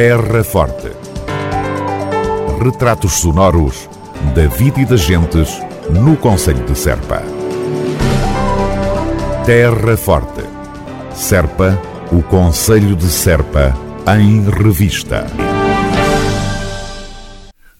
[0.00, 0.92] Terra Forte.
[2.62, 3.90] Retratos sonoros
[4.32, 5.60] da vida e das gentes
[5.90, 7.20] no Conselho de Serpa.
[9.44, 10.44] Terra Forte.
[11.12, 11.76] Serpa,
[12.12, 13.76] o Conselho de Serpa,
[14.16, 15.26] em revista.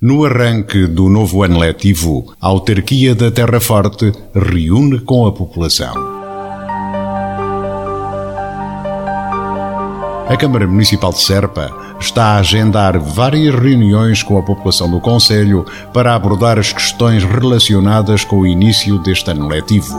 [0.03, 5.95] No arranque do novo ano letivo, a autarquia da Terra Forte reúne com a população.
[10.29, 15.65] A Câmara Municipal de Serpa está a agendar várias reuniões com a população do Conselho
[15.93, 19.95] para abordar as questões relacionadas com o início deste ano letivo.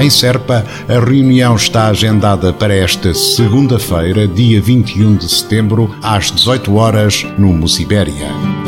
[0.00, 6.74] Em Serpa, a reunião está agendada para esta segunda-feira, dia 21 de setembro, às 18
[6.74, 8.59] horas, no Mucibéria.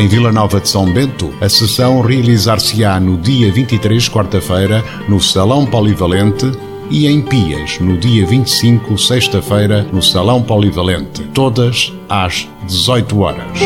[0.00, 5.66] Em Vila Nova de São Bento, a sessão realizar-se-á no dia 23, quarta-feira, no Salão
[5.66, 6.50] Polivalente,
[6.88, 13.58] e em Pias, no dia 25, sexta-feira, no Salão Polivalente, todas às 18 horas.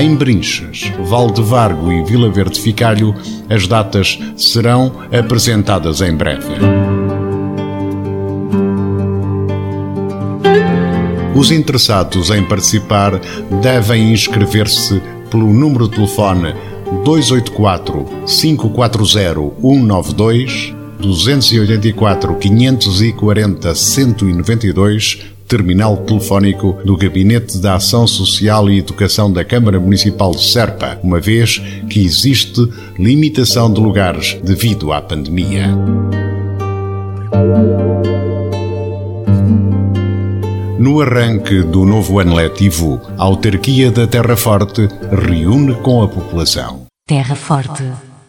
[0.00, 3.14] Em Brinches, Valdevargo e Vila Verde Ficalho,
[3.48, 6.87] as datas serão apresentadas em breve.
[11.38, 13.20] Os interessados em participar
[13.62, 15.00] devem inscrever-se
[15.30, 16.52] pelo número de telefone
[17.04, 29.32] 284 540 192 284 540 192 terminal telefónico do Gabinete da Ação Social e Educação
[29.32, 35.68] da Câmara Municipal de Serpa, uma vez que existe limitação de lugares devido à pandemia.
[40.78, 46.86] No arranque do novo ano letivo, a autarquia da Terra Forte reúne com a população.
[47.04, 47.82] Terra Forte,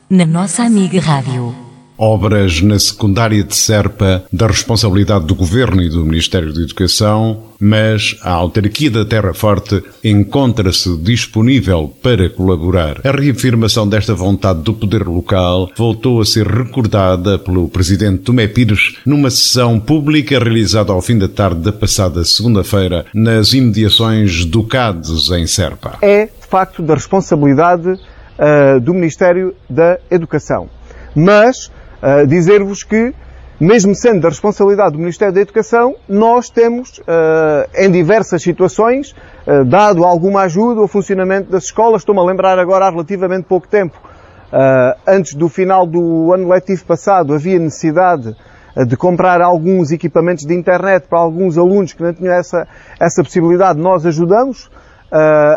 [0.09, 1.69] na nossa amiga Rádio.
[2.02, 8.15] Obras na secundária de Serpa da responsabilidade do Governo e do Ministério da Educação, mas
[8.23, 13.02] a autarquia da Terra Forte encontra-se disponível para colaborar.
[13.05, 18.95] A reafirmação desta vontade do poder local voltou a ser recordada pelo Presidente Tomé Pires
[19.05, 25.31] numa sessão pública realizada ao fim da tarde da passada segunda-feira nas imediações do CADES
[25.31, 25.98] em Serpa.
[26.02, 30.70] É, de facto, da responsabilidade uh, do Ministério da Educação.
[31.14, 31.70] Mas
[32.02, 33.14] uh, dizer-vos que,
[33.60, 39.11] mesmo sendo da responsabilidade do Ministério da Educação, nós temos, uh, em diversas situações,
[39.45, 42.02] uh, dado alguma ajuda ao funcionamento das escolas.
[42.02, 43.98] Estou-me a lembrar agora há relativamente pouco tempo,
[45.05, 48.36] antes do final do ano letivo passado, havia necessidade
[48.87, 52.67] de comprar alguns equipamentos de internet para alguns alunos que não tinham essa,
[52.99, 53.77] essa possibilidade.
[53.77, 54.71] Nós ajudamos.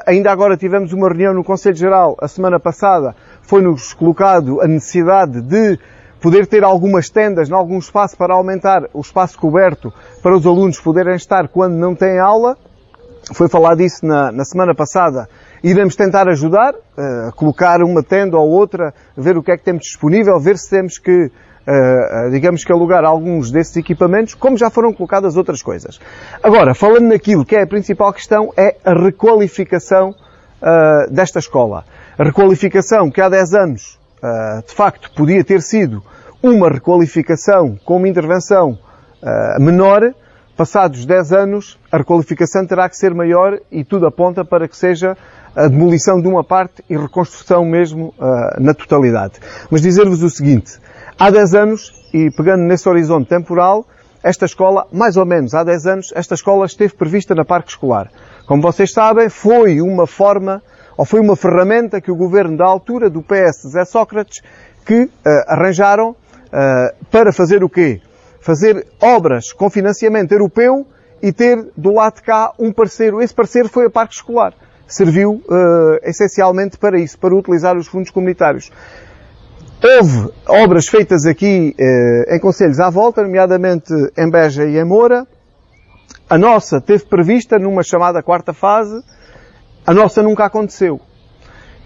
[0.05, 5.41] ainda agora tivemos uma reunião no Conselho Geral, a semana passada, foi-nos colocado a necessidade
[5.41, 5.79] de
[6.23, 10.81] poder ter algumas tendas em algum espaço para aumentar o espaço coberto para os alunos
[10.81, 12.57] poderem estar quando não têm aula.
[13.35, 15.29] Foi falar disso na, na semana passada.
[15.63, 19.83] Iremos tentar ajudar, uh, colocar uma tenda ou outra, ver o que é que temos
[19.83, 24.93] disponível, ver se temos que, uh, digamos que alugar alguns desses equipamentos, como já foram
[24.93, 26.01] colocadas outras coisas.
[26.43, 31.85] Agora, falando naquilo que é a principal questão, é a requalificação uh, desta escola.
[32.19, 36.03] A requalificação que há 10 anos uh, de facto podia ter sido
[36.43, 38.79] uma requalificação com uma intervenção
[39.23, 40.15] uh, menor,
[40.57, 45.17] passados 10 anos, a requalificação terá que ser maior e tudo aponta para que seja
[45.55, 49.35] a demolição de uma parte e reconstrução mesmo uh, na totalidade.
[49.71, 50.79] Mas dizer-vos o seguinte,
[51.19, 53.87] há 10 anos, e pegando nesse horizonte temporal,
[54.23, 58.11] esta escola, mais ou menos há 10 anos, esta escola esteve prevista na parque escolar.
[58.47, 60.63] Como vocês sabem, foi uma forma
[60.97, 64.43] ou foi uma ferramenta que o governo da altura, do PS Zé Sócrates,
[64.85, 65.11] que uh,
[65.47, 68.01] arranjaram uh, para fazer o quê?
[68.41, 70.87] Fazer obras com financiamento europeu
[71.23, 73.23] e ter do lado de cá um parceiro.
[73.23, 74.53] Esse parceiro foi a Parque Escolar.
[74.87, 78.71] Serviu uh, essencialmente para isso, para utilizar os fundos comunitários.
[79.83, 81.75] Houve obras feitas aqui
[82.29, 85.27] em conselhos à volta, nomeadamente em Beja e em Moura.
[86.31, 89.03] A nossa teve prevista numa chamada quarta fase,
[89.87, 91.01] a nossa nunca aconteceu.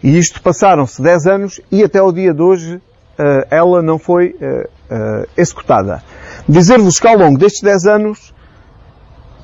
[0.02, 4.36] E isto passaram-se 10 anos e até o dia de hoje uh, ela não foi
[4.40, 6.02] uh, uh, executada.
[6.48, 8.34] Dizer-vos que ao longo destes 10 anos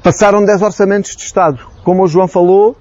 [0.02, 1.58] passaram 10 orçamentos de Estado.
[1.82, 2.76] Como o João falou,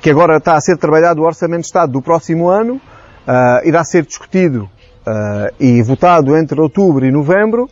[0.00, 2.80] que agora está a ser trabalhado o Orçamento de Estado do próximo ano,
[3.64, 4.68] irá ser discutido
[5.58, 7.68] e votado entre outubro e novembro.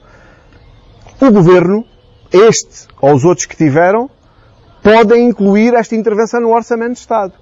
[1.21, 1.85] O Governo,
[2.33, 4.11] este ou os outros que tiveram,
[4.85, 7.33] podem incluir esta intervenção no Orçamento de Estado.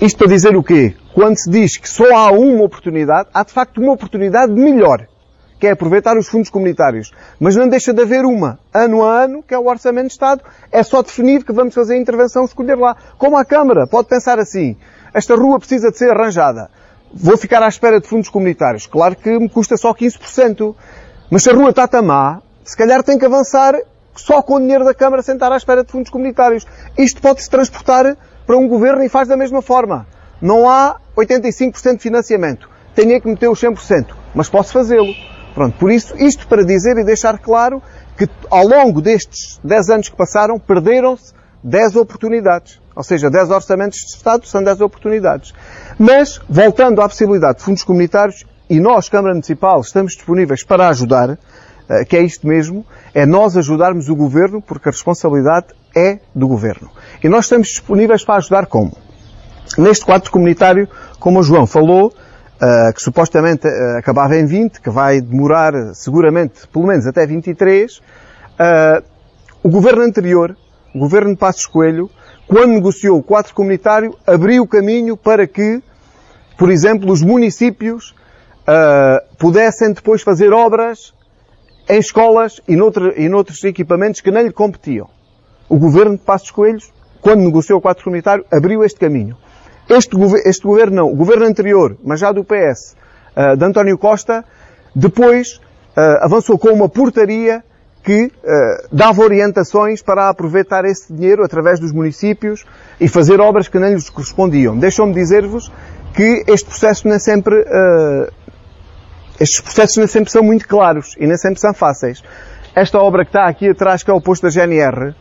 [0.00, 0.96] Isto para dizer o quê?
[1.14, 5.06] Quando se diz que só há uma oportunidade, há de facto uma oportunidade melhor,
[5.60, 7.12] que é aproveitar os fundos comunitários.
[7.38, 10.42] Mas não deixa de haver uma, ano a ano, que é o Orçamento de Estado,
[10.72, 12.96] é só definir que vamos fazer a intervenção, escolher lá.
[13.16, 14.76] Como a Câmara, pode pensar assim,
[15.14, 16.70] esta rua precisa de ser arranjada.
[17.14, 18.84] Vou ficar à espera de fundos comunitários.
[18.84, 20.74] Claro que me custa só 15%.
[21.30, 23.76] Mas se a rua está tão má, se calhar tem que avançar
[24.20, 26.66] só com o dinheiro da Câmara sentar à espera de fundos comunitários.
[26.96, 30.06] Isto pode-se transportar para um governo e faz da mesma forma.
[30.40, 32.68] Não há 85% de financiamento.
[32.94, 35.12] Tenho que meter os 100%, mas posso fazê-lo.
[35.54, 37.82] Pronto, por isso, isto para dizer e deixar claro
[38.16, 41.32] que ao longo destes 10 anos que passaram, perderam-se
[41.62, 42.80] 10 oportunidades.
[42.94, 45.52] Ou seja, 10 orçamentos de Estado são 10 oportunidades.
[45.98, 51.38] Mas, voltando à possibilidade de fundos comunitários, e nós, Câmara Municipal, estamos disponíveis para ajudar,
[52.08, 56.90] que é isto mesmo, é nós ajudarmos o Governo, porque a responsabilidade é do Governo.
[57.22, 58.96] E nós estamos disponíveis para ajudar como?
[59.76, 60.88] Neste quadro comunitário,
[61.18, 66.66] como o João falou, uh, que supostamente uh, acabava em 20, que vai demorar seguramente
[66.68, 69.04] pelo menos até 23, uh,
[69.62, 70.56] o governo anterior,
[70.94, 72.10] o governo de Passos Coelho,
[72.46, 75.80] quando negociou o quadro comunitário, abriu o caminho para que,
[76.58, 78.14] por exemplo, os municípios
[79.38, 81.12] pudessem depois fazer obras
[81.88, 85.08] em escolas e, noutro, e noutros equipamentos que nem lhe competiam.
[85.68, 89.36] O governo de Passos Coelhos, quando negociou o quadro comunitário, abriu este caminho.
[89.88, 92.96] Este, este governo não, o governo anterior, mas já do PS,
[93.34, 94.44] eh, de António Costa,
[94.94, 95.60] depois
[95.96, 97.62] uh, avançou com uma portaria
[98.02, 98.30] que uh,
[98.90, 102.64] dava orientações para aproveitar esse dinheiro através dos municípios
[103.00, 104.76] e fazer obras que nem lhes correspondiam.
[104.76, 105.70] Deixam-me dizer-vos
[106.14, 108.32] que este processo nem sempre, uh,
[109.40, 112.22] estes processos nem sempre são muito claros e nem sempre são fáceis.
[112.74, 115.14] Esta obra que está aqui atrás, que é o posto da GNR,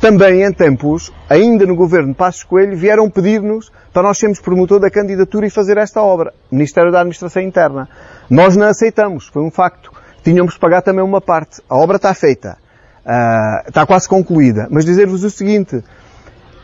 [0.00, 4.80] também em tempos, ainda no governo de Passos Coelho, vieram pedir-nos para nós sermos promotor
[4.80, 6.32] da candidatura e fazer esta obra.
[6.50, 7.88] Ministério da Administração Interna.
[8.28, 9.92] Nós não aceitamos, foi um facto.
[10.24, 11.62] Tínhamos que pagar também uma parte.
[11.68, 12.56] A obra está feita.
[13.04, 14.66] Uh, está quase concluída.
[14.70, 15.84] Mas dizer-vos o seguinte,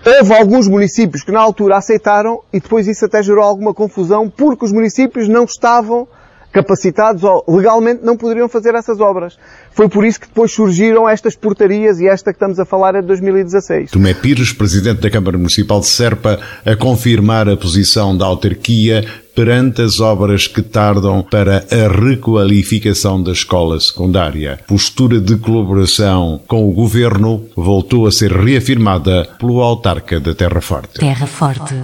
[0.04, 4.64] houve alguns municípios que na altura aceitaram e depois isso até gerou alguma confusão porque
[4.64, 6.08] os municípios não estavam
[6.52, 9.38] capacitados ou legalmente não poderiam fazer essas obras.
[9.72, 13.00] Foi por isso que depois surgiram estas portarias e esta que estamos a falar é
[13.00, 13.90] de 2016.
[13.90, 19.04] Tomé Pires, Presidente da Câmara Municipal de Serpa, a confirmar a posição da autarquia
[19.34, 24.58] perante as obras que tardam para a requalificação da escola secundária.
[24.66, 30.98] Postura de colaboração com o Governo voltou a ser reafirmada pelo autarca da Terra Forte.
[30.98, 31.74] Terra Forte,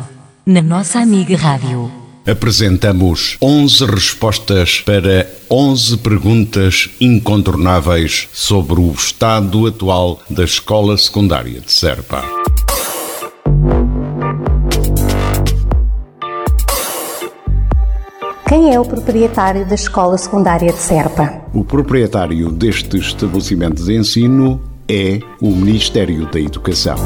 [0.44, 10.20] na nossa amiga Rádio apresentamos 11 respostas para 11 perguntas incontornáveis sobre o estado atual
[10.28, 12.24] da escola secundária de Serpa.
[18.48, 21.42] Quem é o proprietário da escola secundária de Serpa?
[21.52, 26.96] O proprietário deste estabelecimento de ensino é o Ministério da Educação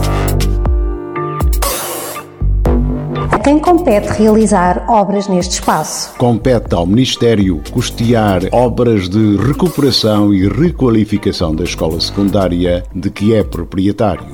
[3.49, 6.15] quem compete realizar obras neste espaço?
[6.19, 13.43] Compete ao Ministério custear obras de recuperação e requalificação da escola secundária de que é
[13.43, 14.27] proprietário.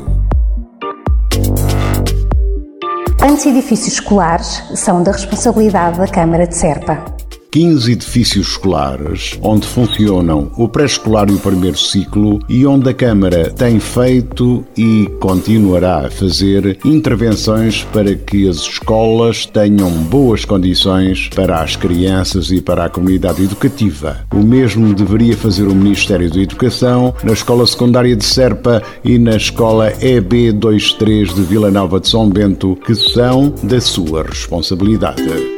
[3.16, 7.23] Quantos edifícios escolares são da responsabilidade da Câmara de Serpa?
[7.54, 13.48] 15 edifícios escolares onde funcionam o pré-escolar e o primeiro ciclo e onde a Câmara
[13.50, 21.62] tem feito e continuará a fazer intervenções para que as escolas tenham boas condições para
[21.62, 24.26] as crianças e para a comunidade educativa.
[24.34, 29.36] O mesmo deveria fazer o Ministério da Educação na Escola Secundária de Serpa e na
[29.36, 35.53] Escola EB23 de Vila Nova de São Bento, que são da sua responsabilidade.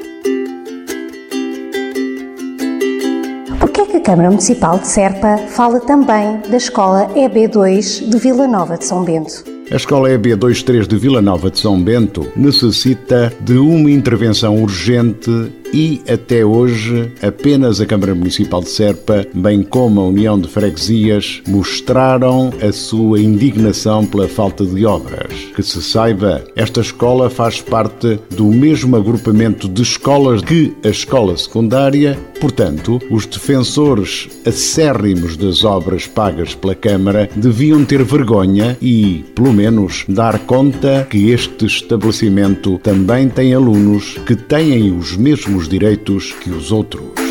[4.07, 9.43] Câmara Municipal de Serpa fala também da Escola EB2 de Vila Nova de São Bento.
[9.69, 16.01] A escola EB23 de Vila Nova de São Bento necessita de uma intervenção urgente e,
[16.11, 22.51] até hoje, apenas a Câmara Municipal de Serpa, bem como a União de Freguesias, mostraram
[22.67, 25.35] a sua indignação pela falta de obras.
[25.55, 31.37] Que se saiba, esta escola faz parte do mesmo agrupamento de escolas que a escola
[31.37, 39.53] secundária, portanto, os defensores acérrimos das obras pagas pela Câmara deviam ter vergonha e, pelo
[39.53, 46.51] menos dar conta que este estabelecimento também tem alunos que têm os mesmos direitos que
[46.51, 47.26] os outros.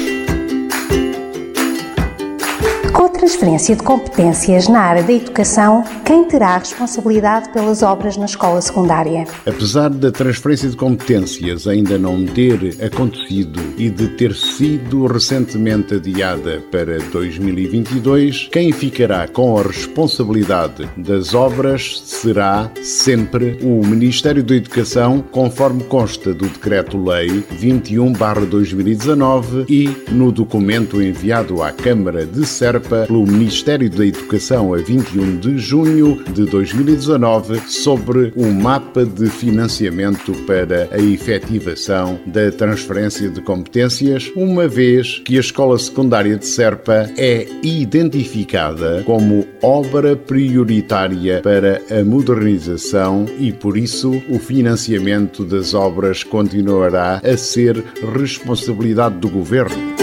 [3.26, 8.62] Transferência de competências na área da educação, quem terá a responsabilidade pelas obras na escola
[8.62, 9.26] secundária?
[9.48, 16.62] Apesar da transferência de competências ainda não ter acontecido e de ter sido recentemente adiada
[16.72, 25.24] para 2022, quem ficará com a responsabilidade das obras será sempre o Ministério da Educação,
[25.32, 33.90] conforme consta do Decreto-Lei 21/2019 e no documento enviado à Câmara de Serpa pelo Ministério
[33.90, 40.98] da Educação a 21 de junho de 2019 sobre o mapa de financiamento para a
[40.98, 49.02] efetivação da transferência de competências, uma vez que a Escola Secundária de Serpa é identificada
[49.06, 57.38] como obra prioritária para a modernização e, por isso, o financiamento das obras continuará a
[57.38, 57.82] ser
[58.14, 59.95] responsabilidade do Governo.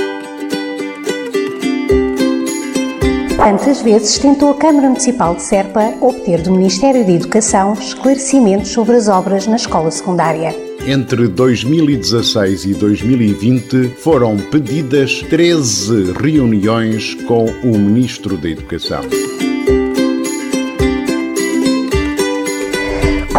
[3.42, 8.94] Quantas vezes tentou a Câmara Municipal de Serpa obter do Ministério da Educação esclarecimentos sobre
[8.94, 10.54] as obras na escola secundária?
[10.86, 19.02] Entre 2016 e 2020 foram pedidas 13 reuniões com o Ministro da Educação.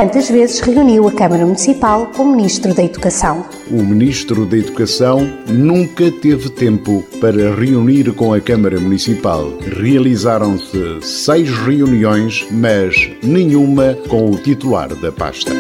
[0.04, 3.46] Quantas vezes reuniu a Câmara Municipal com o Ministro da Educação?
[3.72, 9.54] O Ministro da Educação nunca teve tempo para reunir com a Câmara Municipal.
[9.62, 15.54] Realizaram-se seis reuniões, mas nenhuma com o titular da pasta.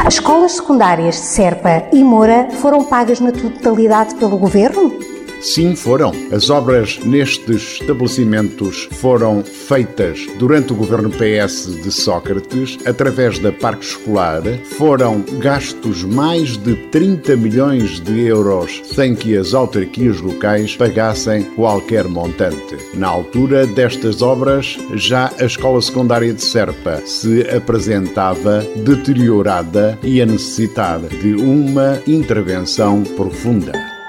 [0.05, 5.10] As escolas secundárias de Serpa e Moura foram pagas na totalidade pelo governo?
[5.41, 6.11] Sim, foram.
[6.31, 13.85] As obras nestes estabelecimentos foram feitas durante o governo PS de Sócrates, através da Parque
[13.85, 14.43] Escolar.
[14.77, 22.07] Foram gastos mais de 30 milhões de euros sem que as autarquias locais pagassem qualquer
[22.07, 22.77] montante.
[22.93, 30.25] Na altura destas obras, já a escola secundária de Serpa se apresentava deteriorada e a
[30.25, 34.00] necessitar de uma intervenção profunda.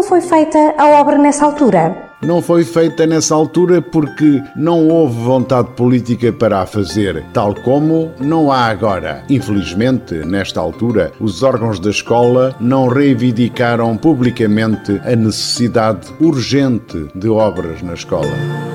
[0.00, 1.94] Não foi feita a obra nessa altura?
[2.22, 8.10] Não foi feita nessa altura porque não houve vontade política para a fazer, tal como
[8.18, 9.22] não há agora.
[9.28, 17.82] Infelizmente, nesta altura, os órgãos da escola não reivindicaram publicamente a necessidade urgente de obras
[17.82, 18.69] na escola.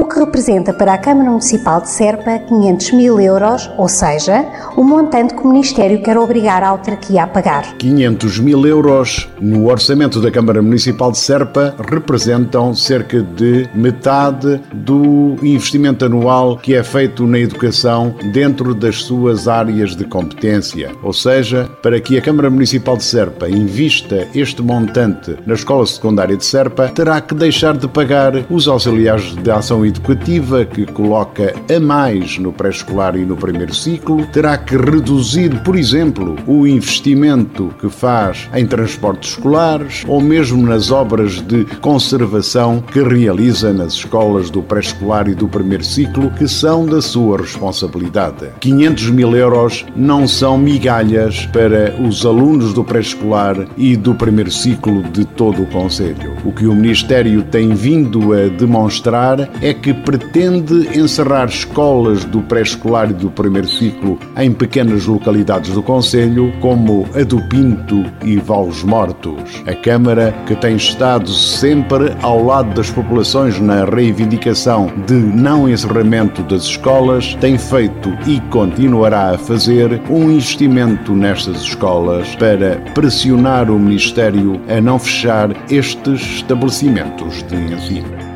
[0.00, 4.84] O que representa para a Câmara Municipal de Serpa 500 mil euros, ou seja, o
[4.84, 7.76] montante que o Ministério quer obrigar a autarquia a pagar.
[7.78, 15.36] 500 mil euros no orçamento da Câmara Municipal de Serpa representam cerca de metade do
[15.42, 20.92] investimento anual que é feito na educação dentro das suas áreas de competência.
[21.02, 26.36] Ou seja, para que a Câmara Municipal de Serpa invista este montante na Escola Secundária
[26.36, 31.80] de Serpa, terá que deixar de pagar os auxiliares de ação educativa que coloca a
[31.80, 37.88] mais no pré-escolar e no primeiro ciclo, terá que reduzir, por exemplo, o investimento que
[37.88, 44.62] faz em transportes escolares ou mesmo nas obras de conservação que realiza nas escolas do
[44.62, 48.48] pré-escolar e do primeiro ciclo, que são da sua responsabilidade.
[48.60, 55.02] 500 mil euros não são migalhas para os alunos do pré-escolar e do primeiro ciclo
[55.02, 56.36] de todo o Conselho.
[56.44, 63.10] O que o Ministério tem vindo a demonstrar é que pretende encerrar escolas do pré-escolar
[63.10, 68.82] e do primeiro ciclo em pequenas localidades do Conselho, como a do Pinto e Valos
[68.82, 69.62] Mortos.
[69.66, 76.42] A Câmara, que tem estado sempre ao lado das populações na reivindicação de não encerramento
[76.42, 83.78] das escolas, tem feito e continuará a fazer um investimento nestas escolas para pressionar o
[83.78, 88.27] Ministério a não fechar estes estabelecimentos de ensino.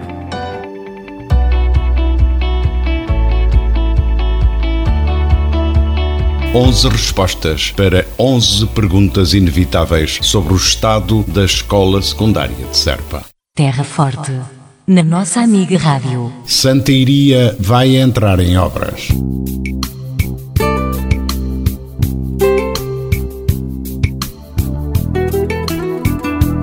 [6.55, 13.25] 11 respostas para 11 perguntas inevitáveis sobre o estado da escola secundária de Serpa.
[13.57, 14.39] Terra Forte.
[14.87, 16.31] na nossa amiga Rádio.
[16.45, 19.09] Santa Iria vai entrar em obras.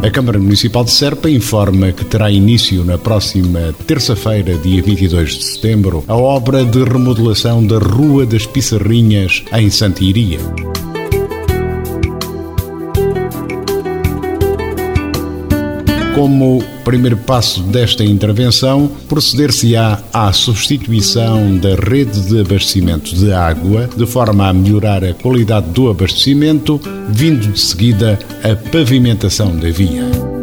[0.02, 5.44] A Câmara Municipal de Serpa informa que terá início na próxima terça-feira, dia 22 de
[5.44, 10.40] setembro, a obra de remodelação da Rua das Pissarrinhas, em Santiria.
[16.16, 24.08] Como primeiro passo desta intervenção, proceder-se-á à substituição da rede de abastecimento de água, de
[24.08, 30.39] forma a melhorar a qualidade do abastecimento, vindo de seguida a pavimentação da via.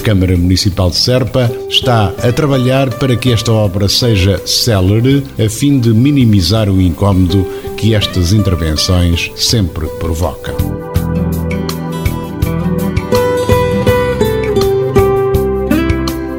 [0.00, 5.46] A Câmara Municipal de Serpa está a trabalhar para que esta obra seja célere, a
[5.46, 10.56] fim de minimizar o incómodo que estas intervenções sempre provocam.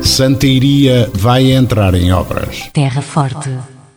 [0.01, 2.67] Santa Iria vai entrar em obras.
[2.73, 3.51] Terra Forte,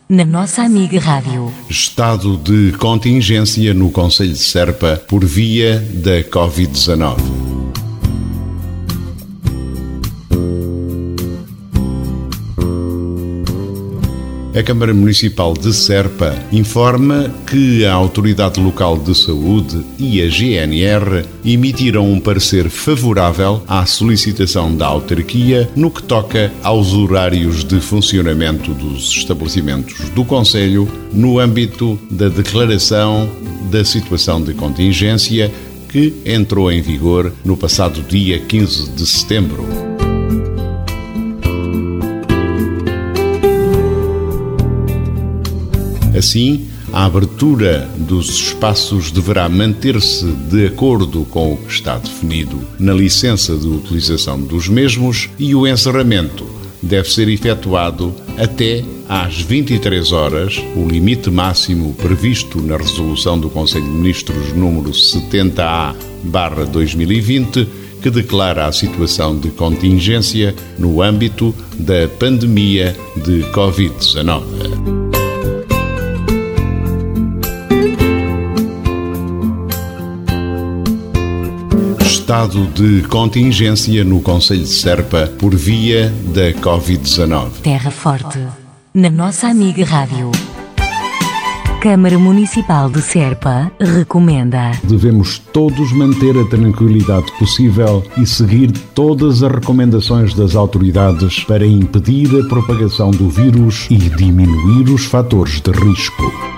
[0.07, 1.51] na nossa amiga Rádio.
[1.67, 7.44] Estado de contingência no Conselho de Serpa por via da Covid-19.
[14.55, 21.25] A Câmara Municipal de Serpa informa que a Autoridade Local de Saúde e a GNR
[21.43, 28.73] emitiram um parecer favorável à solicitação da autarquia no que toca aos horários de funcionamento
[28.73, 33.29] dos estabelecimentos do Conselho no âmbito da declaração
[33.69, 35.51] da situação de contingência
[35.89, 39.84] que entrou em vigor no passado dia 15 de setembro.
[46.15, 52.93] Assim, a abertura dos espaços deverá manter-se de acordo com o que está definido na
[52.93, 56.45] licença de utilização dos mesmos e o encerramento
[56.81, 63.85] deve ser efetuado até às 23 horas, o limite máximo previsto na resolução do Conselho
[63.85, 67.67] de Ministros número 70A/2020,
[68.01, 74.74] que declara a situação de contingência no âmbito da pandemia de COVID-19.
[82.25, 87.61] Estado de contingência no Conselho de Serpa por via da Covid-19.
[87.61, 88.39] Terra Forte,
[88.91, 90.31] na nossa amiga Rádio.
[91.79, 94.71] Câmara Municipal de Serpa recomenda.
[94.83, 102.43] Devemos todos manter a tranquilidade possível e seguir todas as recomendações das autoridades para impedir
[102.43, 106.54] a propagação do vírus e diminuir os fatores de risco.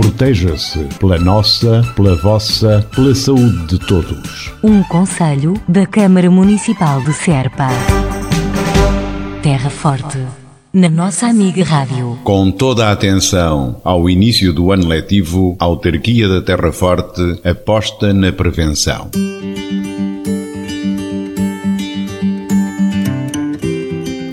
[0.00, 4.50] Proteja-se pela nossa, pela vossa, pela saúde de todos.
[4.64, 7.68] Um conselho da Câmara Municipal de Serpa.
[9.42, 10.18] Terra Forte.
[10.72, 12.18] Na nossa amiga Rádio.
[12.24, 18.14] Com toda a atenção ao início do ano letivo, a Autarquia da Terra Forte aposta
[18.14, 19.10] na prevenção.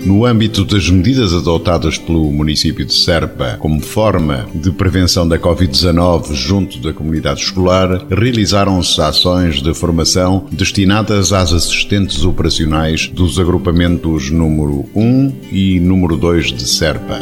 [0.08, 6.32] No âmbito das medidas adotadas pelo município de Serpa como forma de prevenção da Covid-19
[6.32, 14.86] junto da comunidade escolar, realizaram-se ações de formação destinadas às assistentes operacionais dos agrupamentos número
[14.94, 17.20] 1 e número 2 de Serpa.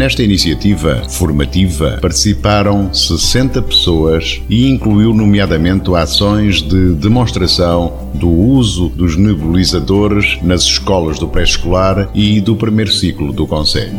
[0.00, 9.14] Nesta iniciativa formativa participaram 60 pessoas e incluiu nomeadamente ações de demonstração do uso dos
[9.18, 13.92] nebulizadores nas escolas do pré-escolar e do primeiro ciclo do Conselho.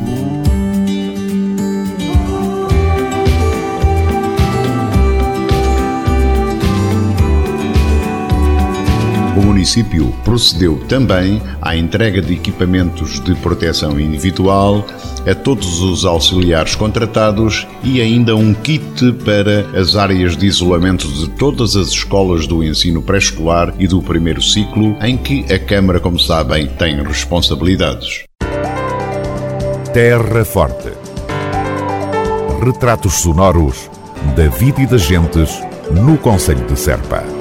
[9.62, 14.84] Município procedeu também à entrega de equipamentos de proteção individual
[15.30, 21.30] a todos os auxiliares contratados e ainda um kit para as áreas de isolamento de
[21.30, 26.20] todas as escolas do ensino pré-escolar e do primeiro ciclo, em que a Câmara, como
[26.20, 28.24] sabem, tem responsabilidades.
[29.94, 30.90] Terra Forte.
[32.66, 33.92] Retratos sonoros
[34.36, 35.52] da vida e das gentes
[35.92, 37.41] no Conselho de Serpa.